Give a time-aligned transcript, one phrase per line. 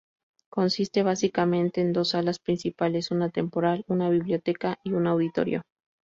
[0.49, 5.61] Consiste básicamente en dos salas principales, una temporal, una biblioteca y un Auditorio.